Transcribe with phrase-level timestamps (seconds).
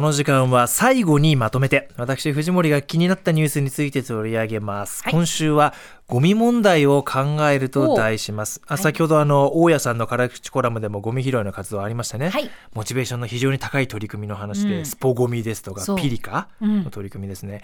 [0.00, 5.12] この時間は最後にまとめて私藤森が気になったニュースについて取り上げます、はい。
[5.12, 5.74] 今週は
[6.06, 8.62] ゴミ問題を考えると題します。
[8.66, 8.82] あはい。
[8.82, 12.50] 先ほどあの大家さんの辛口コラムでもゴミ拾いの活動ありましたね、はい。
[12.72, 14.86] モチベーションの非常に高い取り組みの話で、うん。
[14.86, 16.84] スポゴミですとかピリカうん。
[16.84, 17.60] の取り組みですね、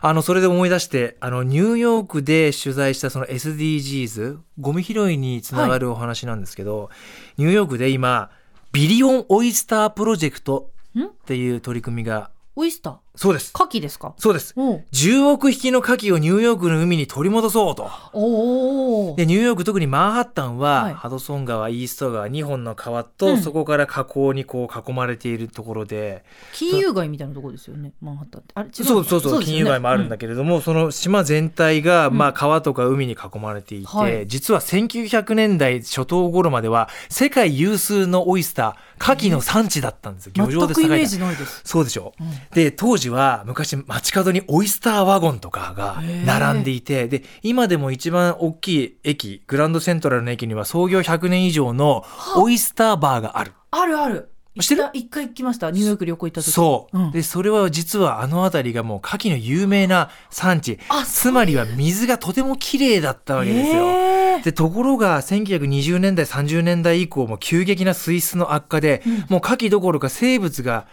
[0.00, 6.88] あのそれで思い出してあのニューヨークで取材したその SDGs ゴミ拾いにつながるお話なんですけど、
[7.36, 8.30] ニューヨークで今
[8.70, 12.30] Billion Oyster Project んっていう取り組みが。
[12.56, 13.52] オイスターそうです。
[13.54, 14.14] 牡蠣ですか？
[14.18, 14.54] そうです。
[14.56, 14.84] おう。
[14.92, 17.90] 10億匹の牡蠣をニューヨークの海に取り戻そうと。
[18.12, 19.16] おー。
[19.16, 20.94] でニューヨーク特にマンハッタンは、はい。
[20.94, 23.42] ハドソン川イースト川2本の川と、うん。
[23.42, 26.24] そこから河口にこう囲まれているところで。
[26.54, 28.52] 金融街みたいなところですよねマンハッタンって。
[28.54, 32.18] あれ違うそうそうそう金融街もあるんだけけれども、その島全体が、うん。
[32.18, 34.28] まあ、川とか海に囲まれていて、はい。
[34.28, 40.32] 実は1900年代初頭頃までは世界有数のオイスター牡蠣の産地だったんですよ。
[40.36, 42.12] 漁場で全くイメージないです、そうでしょ？
[42.20, 42.28] うん。
[42.52, 52.04] で当時は昔街角にオイスターワゴンとかが並んでいてで今でも一番大きい駅グランドセントラルの駅には創業100年以上の
[52.36, 53.52] オイスターバーがある。
[53.70, 54.30] あるある。
[54.60, 54.90] 知ってる？
[54.94, 55.70] 一回行きました。
[55.70, 56.50] ニューヨーク旅行行った時。
[56.50, 57.10] そう、うん。
[57.12, 60.80] でそれは実はあの辺りがもう牡蠣の有名な産地。
[60.88, 63.84] あつまりは水がとても綺麗だったわけですよ。
[63.86, 64.42] へー。
[64.42, 69.12] でところが1920年代30年代以降も急激な水質の悪化で、うん。
[69.28, 70.88] もう牡蠣どころか生物が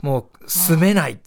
[0.00, 1.18] もう住めない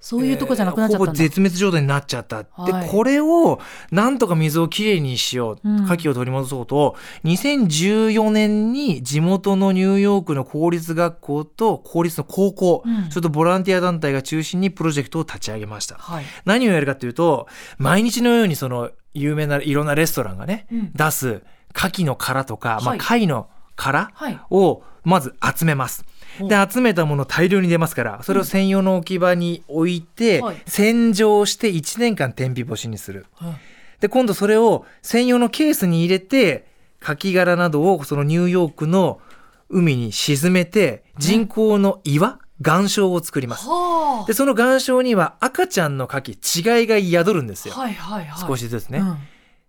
[0.00, 2.42] そういうとこじゃなくなっちゃったんだ、ほぼ絶滅状態になっちゃった。
[2.42, 2.88] で、はい。
[2.88, 5.84] これをなんとか水をきれいにしよう、うん。
[5.84, 13.10] 牡蠣を取り戻そうと、2014年に地元のニューヨークの公立学校と公立の高校、うん。
[13.10, 15.96] それとボランティア団体が中心にプロジェクトを立ち上げました。
[15.96, 20.92] はい、何をやるかというと、毎日のようにその有名ないろんなレストランがね、うん。
[20.94, 21.42] 出す
[21.74, 22.98] 牡蠣の殻とか、まあはい。
[22.98, 24.40] 貝の殻はい。
[24.50, 26.04] をまず集めます。
[26.04, 30.56] おで集めたもの大量に出ますからそれを専用の置き場に置いて、はい。
[30.66, 33.26] 洗浄して1年間天日干しにする。
[33.34, 33.54] はい。
[34.00, 36.66] で今度それを専用のケースに入れて
[37.00, 39.20] カキ殻などをそのニューヨークの
[39.68, 43.66] 海に沈めて人工の岩岩礁を作ります。
[43.66, 48.48] はでその岩礁には赤ちゃんのカキ稚貝が宿るんですよ、はいはいはい。
[48.48, 49.16] 少しずつね、うん。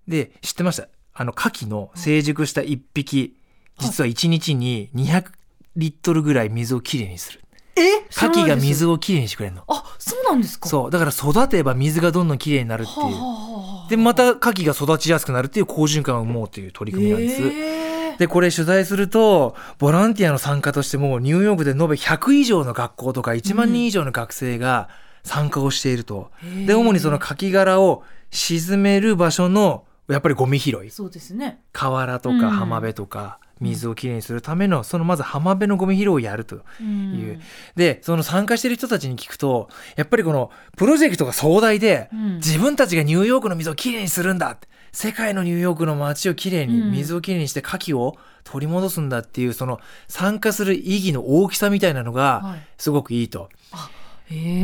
[0.07, 0.87] で知ってました？
[1.13, 3.35] あの牡蠣の成熟した1匹
[3.79, 5.31] 実は1日に200
[5.75, 7.41] リットルぐらい水をきれいにする。
[7.75, 7.81] え？
[8.09, 9.63] 牡蠣が水ををきれいにしてくれるの。
[9.67, 10.67] あそうなんですか？
[10.67, 10.91] うそう。
[10.91, 12.97] だから育てば水がどんどんきれいになるっていう。
[12.97, 24.87] はあはあはあでまた牡蠣が育ちやすくなるっていう好循環を生もうという取り組みなんです、へーでこれ取材するとボランティアの参加としてもニューヨークで延べ100以上の学校とか1万人以上の学生が
[25.23, 30.89] 参加をしていると、へーで主にその牡蠣殻を沈める場所のやっぱりゴミ拾い。
[30.89, 31.61] そうですね。
[31.73, 32.39] 河原とうん。
[32.39, 36.83] か浜辺とか水をきれいにするためのそのまず浜辺のゴミ拾いをやるとう。
[36.83, 37.13] ん。
[37.13, 37.41] いう
[37.75, 42.35] でその参加してる人たちに聞くとやっぱりこのプロジェクトが壮大で、うん。
[42.37, 44.57] 自分たちがニューヨークの水をきれいにするんだ。
[44.91, 46.91] 世界のニューヨークの街をきれいにうん。
[46.91, 53.49] 水をきれいにして牡蠣を取り戻すんだっていうその参加する意義の大きさみたいなのはがいすごくいいと。
[53.71, 54.00] へー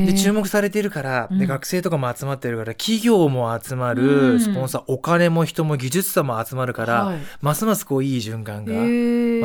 [0.05, 1.39] で注目されているから、うん。
[1.39, 4.39] で学生とかも集まってるから企業も集まうるん。
[4.39, 7.19] スポンサー、お金も人も技術者も集まるから、はい。
[7.41, 8.73] ますますこういい循環が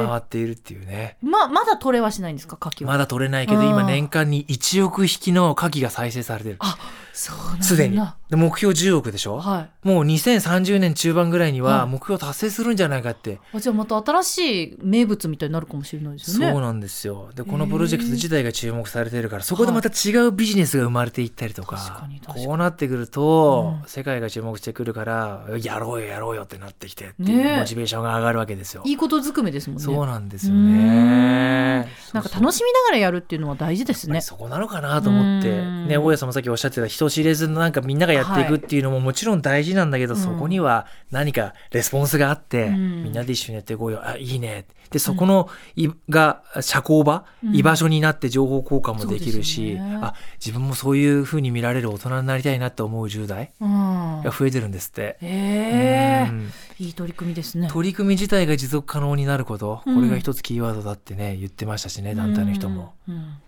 [0.08, 1.16] 回っているっていうね。
[1.22, 2.92] ままだ取れはしないんですか牡蠣は？
[2.92, 6.56] まだ取れないけど今年間に1億匹の牡蠣が再生されてる。
[6.60, 6.76] あ
[7.12, 8.00] すでに。
[8.30, 9.88] で目標10億でしょ、はい。
[9.88, 11.88] もう2030年中盤ぐらいにははい。
[11.88, 16.52] 目標達成するんじゃないかって、あじゃあまた新しい名物みたいになるかもしれないですよね。
[16.52, 17.30] そうなんですよ。
[17.34, 22.46] でこのプロジェクト自体が注目されてるからそこでまた違うビジネスが生まれていったりとか,、確かに確かに。
[22.46, 23.88] こうなってくると、うん。
[23.88, 28.82] 世界が注目してくるからやろうよやろうよってなってきてっていうモチベーションが上がるわけですよ。
[28.86, 29.84] いいことずくめですもんね。
[29.84, 31.88] そうなんですよね。
[32.12, 34.20] なんか楽しみながらやるっていうのは大事ですね。
[34.20, 35.88] そこなのかなと思って、うん。
[35.88, 43.04] ね、大家さんもさっきおっしゃってた人知れずなんかみんながやっていくっていうのももちろん大事なんだけど、はいそこには何かレスポンスがあって、うん。
[43.04, 44.06] みんなで一緒にやっていこうよ。
[44.06, 44.66] あいいね。
[44.90, 47.56] でそこのいが社交場、うん。
[47.56, 49.98] 居場所になって情報交換もできるし、ね。
[50.02, 54.22] あ自分もそういう風に見られる大人になりたいなと思う10代うん。
[54.22, 55.16] が増えてるんですって。
[55.20, 56.28] へえ。
[56.30, 56.52] うん。
[56.78, 57.68] いい取り組みですね。
[57.68, 59.94] 取り組み自体が持続可能になること、うん。
[59.96, 62.92] これが一つキーワードだってね言ってましたしね団体の人も。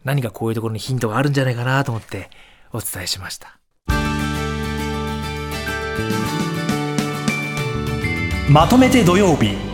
[0.02, 2.30] 何かこういうところにヒントがあるんじゃないかなと思って
[2.74, 3.60] お伝えしました。
[8.50, 9.73] まとめて土曜日。